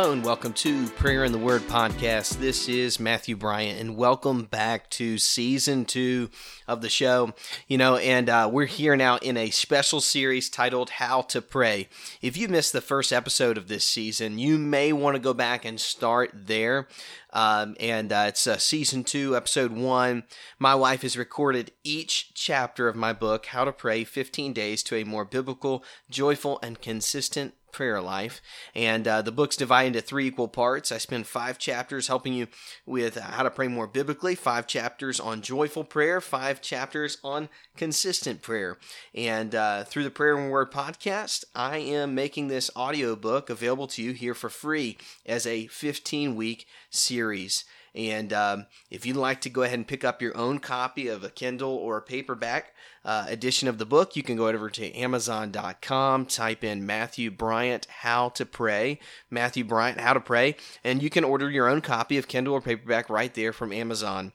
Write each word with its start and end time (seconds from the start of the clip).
Hello 0.00 0.12
and 0.12 0.24
welcome 0.24 0.54
to 0.54 0.88
Prayer 0.92 1.24
in 1.24 1.32
the 1.32 1.36
Word 1.36 1.60
podcast. 1.64 2.38
This 2.38 2.70
is 2.70 2.98
Matthew 2.98 3.36
Bryant, 3.36 3.78
and 3.78 3.98
welcome 3.98 4.44
back 4.44 4.88
to 4.92 5.18
season 5.18 5.84
two 5.84 6.30
of 6.66 6.80
the 6.80 6.88
show. 6.88 7.34
You 7.68 7.76
know, 7.76 7.96
and 7.96 8.30
uh, 8.30 8.48
we're 8.50 8.64
here 8.64 8.96
now 8.96 9.18
in 9.18 9.36
a 9.36 9.50
special 9.50 10.00
series 10.00 10.48
titled 10.48 10.88
How 10.88 11.20
to 11.20 11.42
Pray. 11.42 11.90
If 12.22 12.38
you 12.38 12.48
missed 12.48 12.72
the 12.72 12.80
first 12.80 13.12
episode 13.12 13.58
of 13.58 13.68
this 13.68 13.84
season, 13.84 14.38
you 14.38 14.56
may 14.56 14.90
want 14.94 15.16
to 15.16 15.22
go 15.22 15.34
back 15.34 15.66
and 15.66 15.78
start 15.78 16.30
there. 16.32 16.88
Um, 17.34 17.76
and 17.78 18.10
uh, 18.10 18.24
it's 18.28 18.46
uh, 18.46 18.56
season 18.56 19.04
two, 19.04 19.36
episode 19.36 19.70
one. 19.70 20.24
My 20.58 20.74
wife 20.74 21.02
has 21.02 21.18
recorded 21.18 21.72
each 21.84 22.32
chapter 22.32 22.88
of 22.88 22.96
my 22.96 23.12
book, 23.12 23.46
How 23.46 23.66
to 23.66 23.72
Pray 23.72 24.04
15 24.04 24.54
Days 24.54 24.82
to 24.84 24.96
a 24.96 25.04
More 25.04 25.26
Biblical, 25.26 25.84
Joyful, 26.08 26.58
and 26.62 26.80
Consistent 26.80 27.52
prayer 27.72 28.00
life. 28.00 28.40
And 28.74 29.06
uh, 29.06 29.22
the 29.22 29.32
book's 29.32 29.56
divided 29.56 29.88
into 29.88 30.00
three 30.00 30.26
equal 30.26 30.48
parts. 30.48 30.92
I 30.92 30.98
spend 30.98 31.26
five 31.26 31.58
chapters 31.58 32.08
helping 32.08 32.32
you 32.32 32.48
with 32.86 33.16
how 33.16 33.42
to 33.42 33.50
pray 33.50 33.68
more 33.68 33.86
biblically, 33.86 34.34
five 34.34 34.66
chapters 34.66 35.20
on 35.20 35.42
joyful 35.42 35.84
prayer, 35.84 36.20
five 36.20 36.60
chapters 36.60 37.18
on 37.22 37.48
consistent 37.76 38.42
prayer. 38.42 38.78
And 39.14 39.54
uh, 39.54 39.84
through 39.84 40.04
the 40.04 40.10
Prayer 40.10 40.36
and 40.36 40.50
Word 40.50 40.70
podcast, 40.70 41.44
I 41.54 41.78
am 41.78 42.14
making 42.14 42.48
this 42.48 42.70
audio 42.76 43.16
book 43.16 43.50
available 43.50 43.86
to 43.88 44.02
you 44.02 44.12
here 44.12 44.34
for 44.34 44.48
free 44.48 44.98
as 45.24 45.46
a 45.46 45.66
15 45.68 46.36
week 46.36 46.66
series. 46.90 47.64
And 47.94 48.32
um, 48.32 48.66
if 48.90 49.04
you'd 49.04 49.16
like 49.16 49.40
to 49.42 49.50
go 49.50 49.62
ahead 49.62 49.78
and 49.78 49.86
pick 49.86 50.04
up 50.04 50.22
your 50.22 50.36
own 50.36 50.60
copy 50.60 51.08
of 51.08 51.24
a 51.24 51.30
Kindle 51.30 51.74
or 51.74 51.96
a 51.96 52.02
paperback 52.02 52.72
uh, 53.04 53.26
edition 53.28 53.66
of 53.66 53.78
the 53.78 53.86
book, 53.86 54.14
you 54.14 54.22
can 54.22 54.36
go 54.36 54.48
over 54.48 54.70
to 54.70 54.94
Amazon.com, 54.94 56.26
type 56.26 56.62
in 56.62 56.86
Matthew 56.86 57.30
Bryant 57.30 57.86
How 57.86 58.28
to 58.30 58.46
Pray, 58.46 59.00
Matthew 59.28 59.64
Bryant 59.64 60.00
How 60.00 60.12
to 60.12 60.20
Pray, 60.20 60.56
and 60.84 61.02
you 61.02 61.10
can 61.10 61.24
order 61.24 61.50
your 61.50 61.68
own 61.68 61.80
copy 61.80 62.16
of 62.16 62.28
Kindle 62.28 62.54
or 62.54 62.60
paperback 62.60 63.10
right 63.10 63.34
there 63.34 63.52
from 63.52 63.72
Amazon. 63.72 64.32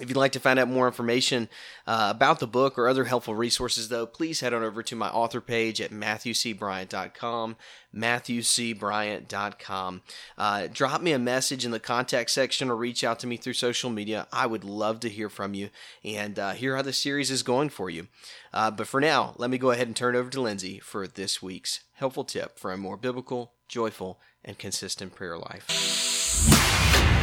If 0.00 0.08
you'd 0.08 0.16
like 0.16 0.32
to 0.32 0.40
find 0.40 0.58
out 0.58 0.66
more 0.66 0.88
information 0.88 1.48
uh, 1.86 2.08
about 2.10 2.40
the 2.40 2.48
book 2.48 2.76
or 2.76 2.88
other 2.88 3.04
helpful 3.04 3.36
resources, 3.36 3.90
though, 3.90 4.06
please 4.06 4.40
head 4.40 4.52
on 4.52 4.64
over 4.64 4.82
to 4.82 4.96
my 4.96 5.08
author 5.08 5.40
page 5.40 5.80
at 5.80 5.92
MatthewCBryant.com, 5.92 7.54
MatthewCBryant.com. 7.94 10.02
Uh, 10.36 10.66
drop 10.72 11.00
me 11.00 11.12
a 11.12 11.18
message 11.20 11.64
in 11.64 11.70
the 11.70 11.78
contact 11.78 12.30
section 12.30 12.70
or 12.70 12.76
reach 12.76 13.04
out 13.04 13.20
to 13.20 13.28
me 13.28 13.36
through 13.36 13.52
social 13.52 13.88
media. 13.88 14.26
I 14.32 14.46
would 14.46 14.64
love 14.64 14.98
to 14.98 15.08
hear 15.08 15.28
from 15.28 15.54
you 15.54 15.70
and 16.02 16.40
uh, 16.40 16.54
hear 16.54 16.74
how 16.74 16.82
the 16.82 16.92
series 16.92 17.30
is 17.30 17.44
going 17.44 17.68
for 17.68 17.88
you. 17.88 18.08
Uh, 18.52 18.72
but 18.72 18.88
for 18.88 19.00
now, 19.00 19.36
let 19.38 19.48
me 19.48 19.58
go 19.58 19.70
ahead 19.70 19.86
and 19.86 19.94
turn 19.94 20.16
it 20.16 20.18
over 20.18 20.30
to 20.30 20.40
Lindsay 20.40 20.80
for 20.80 21.06
this 21.06 21.40
week's 21.40 21.84
helpful 21.92 22.24
tip 22.24 22.58
for 22.58 22.72
a 22.72 22.76
more 22.76 22.96
biblical, 22.96 23.52
joyful, 23.68 24.18
and 24.44 24.58
consistent 24.58 25.14
prayer 25.14 25.38
life. 25.38 27.13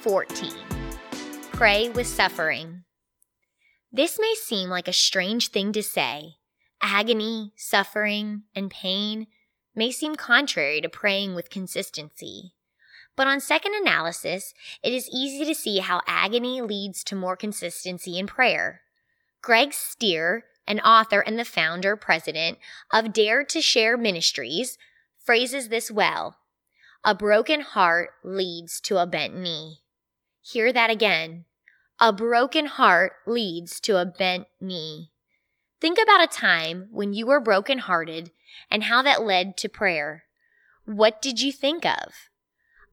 14 0.00 0.50
Pray 1.52 1.90
with 1.90 2.06
Suffering. 2.06 2.84
This 3.92 4.18
may 4.18 4.34
seem 4.34 4.70
like 4.70 4.88
a 4.88 4.94
strange 4.94 5.48
thing 5.48 5.72
to 5.72 5.82
say. 5.82 6.36
Agony, 6.80 7.52
suffering, 7.56 8.44
and 8.54 8.70
pain 8.70 9.26
may 9.74 9.90
seem 9.90 10.14
contrary 10.16 10.80
to 10.80 10.88
praying 10.88 11.34
with 11.34 11.50
consistency. 11.50 12.54
But 13.14 13.26
on 13.26 13.40
second 13.40 13.74
analysis, 13.74 14.54
it 14.82 14.94
is 14.94 15.10
easy 15.12 15.44
to 15.44 15.54
see 15.54 15.80
how 15.80 16.00
agony 16.06 16.62
leads 16.62 17.04
to 17.04 17.14
more 17.14 17.36
consistency 17.36 18.18
in 18.18 18.26
prayer. 18.26 18.80
Greg 19.42 19.74
Stier, 19.74 20.44
an 20.66 20.80
author 20.80 21.20
and 21.20 21.38
the 21.38 21.44
founder 21.44 21.94
president 21.94 22.56
of 22.90 23.12
Dare 23.12 23.44
to 23.44 23.60
Share 23.60 23.98
Ministries, 23.98 24.78
phrases 25.22 25.68
this 25.68 25.90
well 25.90 26.38
a 27.04 27.14
broken 27.14 27.60
heart 27.60 28.10
leads 28.24 28.80
to 28.82 28.98
a 28.98 29.06
bent 29.06 29.34
knee. 29.34 29.80
Hear 30.52 30.72
that 30.72 30.90
again. 30.90 31.44
A 32.00 32.12
broken 32.12 32.66
heart 32.66 33.12
leads 33.26 33.78
to 33.80 33.98
a 33.98 34.06
bent 34.06 34.46
knee. 34.60 35.10
Think 35.80 35.98
about 36.02 36.24
a 36.24 36.26
time 36.26 36.88
when 36.90 37.12
you 37.12 37.26
were 37.26 37.40
brokenhearted 37.40 38.32
and 38.70 38.84
how 38.84 39.00
that 39.02 39.22
led 39.22 39.56
to 39.58 39.68
prayer. 39.68 40.24
What 40.84 41.22
did 41.22 41.40
you 41.40 41.52
think 41.52 41.86
of? 41.86 42.30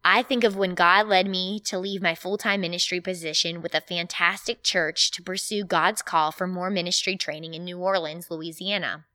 I 0.06 0.22
think 0.22 0.44
of 0.44 0.56
when 0.56 0.75
God 0.75 1.07
led 1.07 1.28
me 1.28 1.59
to 1.62 1.79
leave 1.79 2.01
my 2.01 2.13
full 2.13 2.38
time 2.38 2.62
ministry 2.62 3.01
position 3.01 3.62
with 3.62 3.74
a 3.74 3.81
fantastic 3.81 4.62
church 4.62 5.09
to 5.12 5.24
pursue 5.24 5.63
God's 5.63 6.03
call 6.03 6.31
for 6.31 6.45
more 6.45 6.69
ministry 6.69 7.18
training 7.18 7.56
in 7.56 7.63
New 7.63 7.79
Orleans, 7.79 8.29
Louisiana. 8.29 9.06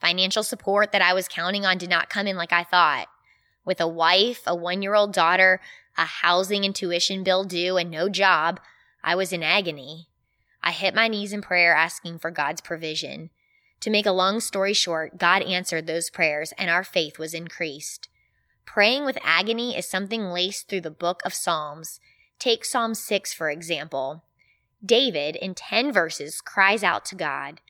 Financial 0.00 0.42
support 0.42 0.90
that 0.90 1.02
I 1.02 1.14
was 1.14 1.28
counting 1.28 1.64
on 1.64 1.78
did 1.78 1.90
not 1.90 2.10
come 2.10 2.26
in 2.26 2.36
like 2.36 2.52
I 2.52 2.64
thought 2.64 3.06
with 3.64 3.80
a 3.80 3.88
wife, 3.88 4.42
a 4.46 4.54
one 4.54 4.82
year 4.82 4.94
old 4.94 5.12
daughter, 5.12 5.60
a 5.96 6.04
housing 6.04 6.64
and 6.64 6.74
tuition 6.74 7.22
bill 7.22 7.44
due, 7.44 7.76
and 7.76 7.90
no 7.90 8.08
job, 8.08 8.60
I 9.02 9.14
was 9.14 9.32
in 9.32 9.42
agony. 9.42 10.08
I 10.62 10.72
hit 10.72 10.94
my 10.94 11.08
knees 11.08 11.32
in 11.32 11.42
prayer 11.42 11.74
asking 11.74 12.18
for 12.18 12.30
God's 12.30 12.60
provision. 12.60 13.30
To 13.80 13.90
make 13.90 14.06
a 14.06 14.12
long 14.12 14.40
story 14.40 14.72
short, 14.72 15.18
God 15.18 15.42
answered 15.42 15.86
those 15.86 16.08
prayers 16.08 16.54
and 16.56 16.70
our 16.70 16.84
faith 16.84 17.18
was 17.18 17.34
increased. 17.34 18.08
Praying 18.64 19.04
with 19.04 19.18
agony 19.22 19.76
is 19.76 19.86
something 19.86 20.24
laced 20.24 20.68
through 20.68 20.80
the 20.80 20.90
book 20.90 21.20
of 21.24 21.34
Psalms. 21.34 22.00
Take 22.38 22.64
Psalm 22.64 22.94
6, 22.94 23.34
for 23.34 23.50
example. 23.50 24.24
David, 24.84 25.36
in 25.36 25.54
10 25.54 25.92
verses, 25.92 26.40
cries 26.40 26.82
out 26.82 27.04
to 27.06 27.14
God, 27.14 27.60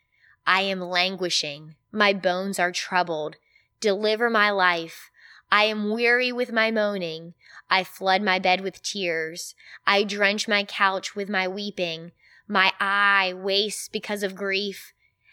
I 0.46 0.62
am 0.62 0.80
languishing. 0.80 1.74
My 1.90 2.12
bones 2.12 2.58
are 2.58 2.72
troubled. 2.72 3.36
Deliver 3.80 4.30
my 4.30 4.50
life. 4.50 5.10
I 5.54 5.66
am 5.66 5.90
weary 5.90 6.32
with 6.32 6.50
my 6.50 6.72
moaning. 6.72 7.34
I 7.70 7.84
flood 7.84 8.22
my 8.22 8.40
bed 8.40 8.60
with 8.60 8.82
tears. 8.82 9.54
I 9.86 10.02
drench 10.02 10.48
my 10.48 10.64
couch 10.64 11.14
with 11.14 11.28
my 11.28 11.46
weeping. 11.46 12.10
My 12.48 12.72
eye 12.80 13.34
wastes 13.36 13.88
because 13.88 14.24
of 14.24 14.34
grief. 14.34 14.92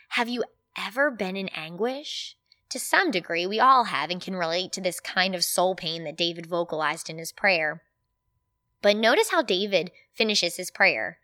Have 0.10 0.30
you 0.30 0.44
ever 0.78 1.10
been 1.10 1.36
in 1.36 1.48
anguish? 1.56 2.38
To 2.70 2.78
some 2.78 3.10
degree, 3.10 3.48
we 3.48 3.60
all 3.60 3.86
have 3.86 4.12
and 4.12 4.22
can 4.22 4.36
relate 4.36 4.72
to 4.74 4.82
this 4.82 5.00
kind 5.00 5.34
of 5.34 5.44
soul 5.44 5.74
pain 5.74 6.04
that 6.04 6.18
David 6.18 6.46
vocalized 6.46 7.10
in 7.10 7.18
his 7.18 7.32
prayer. 7.32 7.82
But 8.84 8.98
notice 8.98 9.32
how 9.32 9.42
David 9.42 9.90
finishes 10.14 10.58
his 10.58 10.70
prayer. 10.70 11.18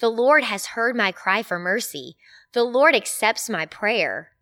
The 0.00 0.10
Lord 0.10 0.44
has 0.44 0.66
heard 0.66 0.94
my 0.94 1.12
cry 1.12 1.42
for 1.42 1.58
mercy. 1.58 2.18
The 2.52 2.64
Lord 2.64 2.94
accepts 2.94 3.48
my 3.48 3.64
prayer. 3.64 4.32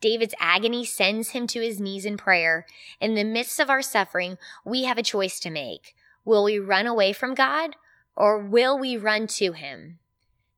David's 0.00 0.34
agony 0.38 0.84
sends 0.84 1.30
him 1.30 1.46
to 1.48 1.60
his 1.60 1.80
knees 1.80 2.04
in 2.04 2.16
prayer. 2.16 2.66
In 3.00 3.14
the 3.14 3.24
midst 3.24 3.58
of 3.58 3.70
our 3.70 3.82
suffering, 3.82 4.38
we 4.64 4.84
have 4.84 4.98
a 4.98 5.02
choice 5.02 5.40
to 5.40 5.50
make. 5.50 5.94
Will 6.24 6.44
we 6.44 6.58
run 6.58 6.86
away 6.86 7.12
from 7.12 7.34
God 7.34 7.76
or 8.16 8.38
will 8.38 8.78
we 8.78 8.96
run 8.96 9.26
to 9.28 9.52
him? 9.52 9.98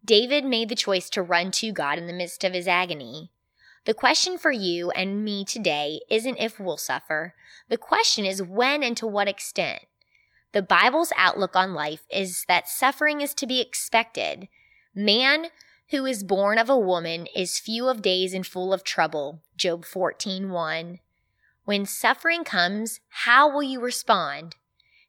David 0.04 0.44
made 0.44 0.68
the 0.68 0.74
choice 0.74 1.10
to 1.10 1.22
run 1.22 1.50
to 1.52 1.72
God 1.72 1.98
in 1.98 2.06
the 2.06 2.12
midst 2.12 2.42
of 2.42 2.54
his 2.54 2.66
agony. 2.66 3.30
The 3.84 3.94
question 3.94 4.38
for 4.38 4.50
you 4.50 4.90
and 4.90 5.24
me 5.24 5.44
today 5.44 6.00
isn't 6.10 6.38
if 6.38 6.58
we'll 6.58 6.76
suffer. 6.76 7.34
The 7.68 7.78
question 7.78 8.24
is 8.24 8.42
when 8.42 8.82
and 8.82 8.96
to 8.96 9.06
what 9.06 9.28
extent. 9.28 9.82
The 10.52 10.62
Bible's 10.62 11.12
outlook 11.16 11.54
on 11.54 11.74
life 11.74 12.04
is 12.10 12.44
that 12.48 12.68
suffering 12.68 13.20
is 13.20 13.34
to 13.34 13.46
be 13.46 13.60
expected. 13.60 14.48
Man 14.94 15.46
who 15.90 16.04
is 16.04 16.22
born 16.22 16.58
of 16.58 16.68
a 16.68 16.78
woman 16.78 17.26
is 17.34 17.58
few 17.58 17.88
of 17.88 18.02
days 18.02 18.34
and 18.34 18.46
full 18.46 18.72
of 18.72 18.84
trouble. 18.84 19.40
Job 19.56 19.84
14:1. 19.84 21.00
When 21.64 21.86
suffering 21.86 22.44
comes, 22.44 23.00
how 23.08 23.50
will 23.50 23.62
you 23.62 23.80
respond? 23.80 24.56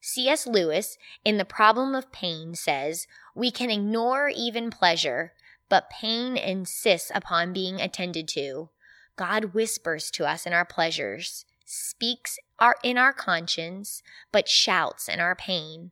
C.S. 0.01 0.47
Lewis, 0.47 0.97
in 1.25 1.37
The 1.37 1.45
Problem 1.45 1.93
of 1.93 2.11
Pain, 2.11 2.55
says, 2.55 3.07
We 3.35 3.51
can 3.51 3.69
ignore 3.69 4.29
even 4.29 4.69
pleasure, 4.69 5.33
but 5.67 5.89
pain 5.89 6.37
insists 6.37 7.11
upon 7.13 7.53
being 7.53 7.81
attended 7.81 8.27
to. 8.29 8.69
God 9.17 9.53
whispers 9.53 10.09
to 10.11 10.25
us 10.25 10.45
in 10.45 10.53
our 10.53 10.65
pleasures, 10.65 11.45
speaks 11.65 12.39
our, 12.57 12.77
in 12.83 12.97
our 12.97 13.13
conscience, 13.13 14.01
but 14.31 14.47
shouts 14.47 15.09
in 15.09 15.19
our 15.19 15.35
pain. 15.35 15.91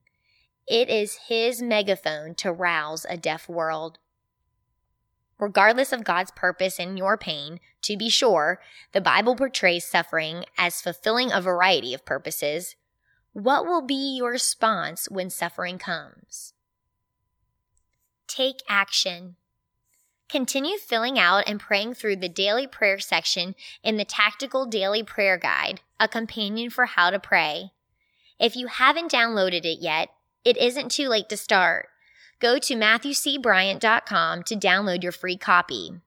It 0.65 0.89
is 0.89 1.19
his 1.27 1.61
megaphone 1.61 2.35
to 2.35 2.51
rouse 2.51 3.05
a 3.09 3.17
deaf 3.17 3.47
world. 3.49 3.99
Regardless 5.39 5.93
of 5.93 6.03
God's 6.03 6.31
purpose 6.31 6.79
in 6.79 6.97
your 6.97 7.17
pain, 7.17 7.59
to 7.83 7.95
be 7.95 8.09
sure, 8.09 8.59
the 8.91 9.01
Bible 9.01 9.35
portrays 9.35 9.85
suffering 9.85 10.45
as 10.57 10.81
fulfilling 10.81 11.31
a 11.31 11.41
variety 11.41 11.93
of 11.93 12.05
purposes. 12.05 12.75
What 13.33 13.65
will 13.65 13.83
be 13.83 14.17
your 14.17 14.31
response 14.31 15.07
when 15.11 15.29
suffering 15.29 15.77
comes? 15.77 16.53
Take 18.27 18.61
action. 18.67 19.35
Continue 20.27 20.77
filling 20.77 21.17
out 21.19 21.43
and 21.47 21.59
praying 21.59 21.93
through 21.93 22.17
the 22.17 22.27
daily 22.27 22.67
prayer 22.67 22.99
section 22.99 23.55
in 23.83 23.97
the 23.97 24.03
Tactical 24.03 24.65
Daily 24.65 25.03
Prayer 25.03 25.37
Guide, 25.37 25.81
a 25.99 26.07
companion 26.07 26.69
for 26.69 26.85
how 26.85 27.11
to 27.11 27.19
pray. 27.19 27.71
If 28.39 28.55
you 28.55 28.67
haven't 28.67 29.11
downloaded 29.11 29.65
it 29.65 29.79
yet, 29.79 30.09
it 30.43 30.57
isn't 30.57 30.91
too 30.91 31.07
late 31.07 31.29
to 31.29 31.37
start. 31.37 31.89
Go 32.39 32.59
to 32.59 32.75
MatthewCBryant.com 32.75 34.43
to 34.43 34.55
download 34.55 35.01
your 35.01 35.11
free 35.11 35.37
copy. 35.37 36.01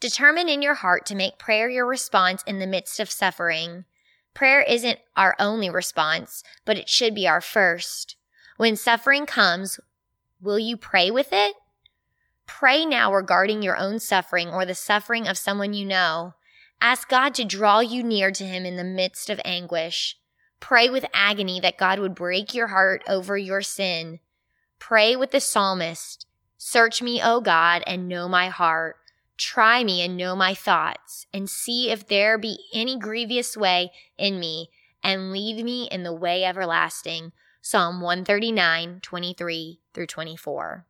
Determine 0.00 0.48
in 0.48 0.60
your 0.60 0.74
heart 0.74 1.06
to 1.06 1.14
make 1.14 1.38
prayer 1.38 1.70
your 1.70 1.86
response 1.86 2.42
in 2.46 2.58
the 2.58 2.66
midst 2.66 3.00
of 3.00 3.10
suffering. 3.10 3.84
Prayer 4.34 4.62
isn't 4.62 4.98
our 5.16 5.34
only 5.38 5.70
response, 5.70 6.42
but 6.64 6.76
it 6.76 6.88
should 6.88 7.14
be 7.14 7.26
our 7.26 7.40
first. 7.40 8.16
When 8.58 8.76
suffering 8.76 9.24
comes, 9.24 9.80
will 10.42 10.58
you 10.58 10.76
pray 10.76 11.10
with 11.10 11.28
it? 11.32 11.54
Pray 12.46 12.84
now 12.84 13.12
regarding 13.12 13.62
your 13.62 13.78
own 13.78 13.98
suffering 13.98 14.50
or 14.50 14.66
the 14.66 14.74
suffering 14.74 15.26
of 15.26 15.38
someone 15.38 15.72
you 15.72 15.86
know. 15.86 16.34
Ask 16.82 17.08
God 17.08 17.34
to 17.34 17.44
draw 17.44 17.80
you 17.80 18.02
near 18.02 18.30
to 18.32 18.44
Him 18.44 18.66
in 18.66 18.76
the 18.76 18.84
midst 18.84 19.30
of 19.30 19.40
anguish. 19.44 20.18
Pray 20.60 20.90
with 20.90 21.06
agony 21.14 21.60
that 21.60 21.78
God 21.78 21.98
would 21.98 22.14
break 22.14 22.54
your 22.54 22.66
heart 22.66 23.02
over 23.08 23.38
your 23.38 23.62
sin. 23.62 24.20
Pray 24.82 25.14
with 25.14 25.30
the 25.30 25.40
psalmist 25.40 26.26
Search 26.58 27.00
me, 27.00 27.22
O 27.22 27.40
God, 27.40 27.84
and 27.86 28.08
know 28.08 28.28
my 28.28 28.48
heart. 28.48 28.96
Try 29.38 29.84
me 29.84 30.02
and 30.02 30.16
know 30.16 30.34
my 30.34 30.54
thoughts, 30.54 31.24
and 31.32 31.48
see 31.48 31.88
if 31.92 32.08
there 32.08 32.36
be 32.36 32.58
any 32.74 32.98
grievous 32.98 33.56
way 33.56 33.92
in 34.18 34.40
me, 34.40 34.70
and 35.00 35.30
lead 35.30 35.64
me 35.64 35.88
in 35.92 36.02
the 36.02 36.12
way 36.12 36.42
everlasting. 36.42 37.30
Psalm 37.60 38.00
139, 38.00 38.98
23 39.00 39.80
through 39.94 40.06
24. 40.08 40.84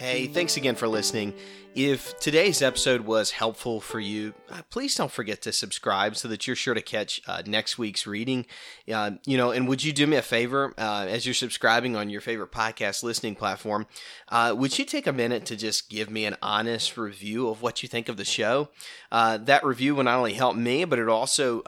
Hey, 0.00 0.28
thanks 0.28 0.56
again 0.56 0.76
for 0.76 0.88
listening. 0.88 1.34
If 1.74 2.18
today's 2.20 2.62
episode 2.62 3.02
was 3.02 3.32
helpful 3.32 3.82
for 3.82 4.00
you, 4.00 4.32
uh, 4.48 4.62
please 4.70 4.94
don't 4.94 5.12
forget 5.12 5.42
to 5.42 5.52
subscribe 5.52 6.16
so 6.16 6.26
that 6.28 6.46
you're 6.46 6.56
sure 6.56 6.72
to 6.72 6.80
catch 6.80 7.20
uh, 7.28 7.42
next 7.44 7.76
week's 7.76 8.06
reading. 8.06 8.46
Uh, 8.90 9.10
you 9.26 9.36
know, 9.36 9.50
and 9.50 9.68
would 9.68 9.84
you 9.84 9.92
do 9.92 10.06
me 10.06 10.16
a 10.16 10.22
favor 10.22 10.72
uh, 10.78 11.04
as 11.06 11.26
you're 11.26 11.34
subscribing 11.34 11.96
on 11.96 12.08
your 12.08 12.22
favorite 12.22 12.50
podcast 12.50 13.02
listening 13.02 13.34
platform? 13.34 13.86
Uh, 14.30 14.54
would 14.56 14.78
you 14.78 14.86
take 14.86 15.06
a 15.06 15.12
minute 15.12 15.44
to 15.44 15.54
just 15.54 15.90
give 15.90 16.08
me 16.08 16.24
an 16.24 16.36
honest 16.40 16.96
review 16.96 17.50
of 17.50 17.60
what 17.60 17.82
you 17.82 17.88
think 17.88 18.08
of 18.08 18.16
the 18.16 18.24
show? 18.24 18.70
Uh, 19.12 19.36
that 19.36 19.62
review 19.62 19.94
will 19.94 20.04
not 20.04 20.16
only 20.16 20.32
help 20.32 20.56
me, 20.56 20.86
but 20.86 20.98
it 20.98 21.10
also 21.10 21.62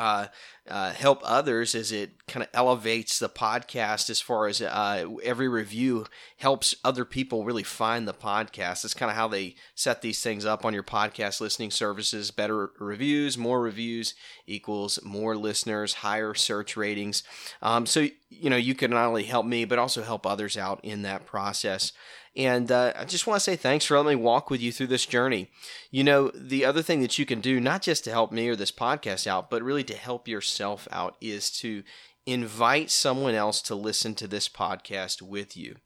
uh, 0.68 0.92
help 0.92 1.20
others 1.24 1.74
as 1.74 1.90
it 1.90 2.12
kind 2.28 2.44
of 2.44 2.48
elevates 2.54 3.18
the 3.18 3.28
podcast 3.28 4.08
as 4.08 4.20
far 4.20 4.46
as 4.46 4.62
uh, 4.62 5.04
every 5.24 5.48
review 5.48 6.06
helps 6.36 6.76
other 6.84 7.04
people 7.04 7.44
really 7.44 7.64
find 7.64 8.06
the 8.06 8.14
podcast. 8.14 8.84
It's 8.84 8.94
kind 8.94 9.10
of 9.10 9.16
how 9.16 9.26
they 9.26 9.56
set 9.74 10.02
these 10.02 10.22
things 10.22 10.46
up 10.46 10.64
on 10.64 10.72
your 10.72 10.84
podcast 10.84 11.40
listening 11.40 11.72
services. 11.72 12.30
Better 12.30 12.70
reviews, 12.78 13.36
more 13.36 13.60
reviews 13.60 14.14
equals 14.46 15.00
more 15.02 15.36
listeners, 15.36 15.94
higher 15.94 16.32
search 16.32 16.76
ratings. 16.76 17.24
Um, 17.60 17.84
so, 17.84 18.06
you 18.30 18.48
know, 18.48 18.56
you 18.56 18.76
can 18.76 18.92
not 18.92 19.06
only 19.06 19.24
help 19.24 19.46
me, 19.46 19.64
but 19.64 19.80
also 19.80 20.02
help 20.02 20.26
others 20.26 20.56
out 20.56 20.78
in 20.84 21.02
that 21.02 21.26
process. 21.26 21.92
And 22.34 22.72
uh, 22.72 22.92
I 22.96 23.04
just 23.04 23.26
want 23.26 23.36
to 23.36 23.44
say 23.44 23.56
thanks 23.56 23.84
for 23.84 23.96
letting 23.96 24.18
me 24.18 24.24
walk 24.24 24.48
with 24.48 24.60
you 24.60 24.72
through 24.72 24.86
this 24.86 25.04
journey. 25.04 25.50
You 25.90 26.02
know, 26.02 26.30
the 26.34 26.64
other 26.64 26.82
thing 26.82 27.02
that 27.02 27.18
you 27.18 27.26
can 27.26 27.40
do, 27.40 27.60
not 27.60 27.82
just 27.82 28.04
to 28.04 28.10
help 28.10 28.32
me 28.32 28.48
or 28.48 28.56
this 28.56 28.72
podcast 28.72 29.26
out, 29.26 29.50
but 29.50 29.62
really 29.62 29.84
to 29.84 29.94
help 29.94 30.26
yourself 30.26 30.88
out, 30.90 31.16
is 31.20 31.50
to 31.58 31.82
invite 32.24 32.90
someone 32.90 33.34
else 33.34 33.60
to 33.62 33.74
listen 33.74 34.14
to 34.14 34.26
this 34.26 34.48
podcast 34.48 35.20
with 35.20 35.56
you. 35.56 35.76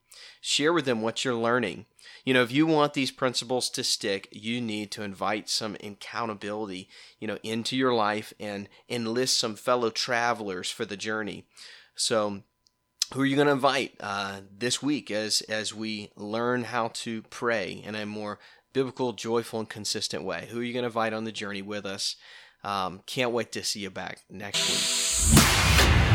Share 0.41 0.73
with 0.73 0.85
them 0.85 1.03
what 1.03 1.25
you're 1.25 1.35
learning. 1.35 1.87
You 2.25 2.35
know, 2.35 2.43
if 2.43 2.53
you 2.53 2.67
want 2.67 2.95
these 2.95 3.11
principles 3.11 3.69
to 3.71 3.85
stick, 3.85 4.29
you 4.31 4.61
need 4.61 4.91
to 4.93 5.03
invite 5.03 5.49
some 5.49 5.77
accountability, 5.83 6.89
you 7.19 7.27
know, 7.27 7.39
into 7.43 7.77
your 7.77 7.95
life 7.95 8.33
and 8.39 8.69
enlist 8.89 9.39
some 9.39 9.57
fellow 9.57 9.91
travelers 9.91 10.71
for 10.71 10.85
the 10.85 10.97
journey. 10.97 11.45
So, 11.95 12.43
who 13.15 13.21
are 13.21 13.27
you 13.27 13.37
going 13.37 13.47
to 13.47 13.53
invite 13.53 13.95
uh, 14.01 14.41
this 14.57 14.83
week 14.83 15.11
as 15.11 15.41
as 15.43 15.75
we 15.75 16.11
learn 16.17 16.65
how 16.65 16.89
to 16.95 17.23
pray 17.23 17.71
in 17.85 17.95
a 17.95 18.07
more 18.07 18.39
biblical, 18.73 19.13
joyful, 19.13 19.61
and 19.61 19.69
consistent 19.69 20.25
way? 20.25 20.49
Who 20.51 20.61
are 20.61 20.65
you 20.65 20.73
going 20.73 20.83
to 20.83 20.89
invite 20.89 21.13
on 21.13 21.25
the 21.25 21.33
journey 21.33 21.63
with 21.63 21.87
us? 21.87 22.17
Um, 22.65 23.03
can't 23.07 23.31
wait 23.31 23.53
to 23.53 23.63
see 23.63 23.81
you 23.81 23.91
back 23.91 24.21
next 24.29 24.69
week. 24.69 26.06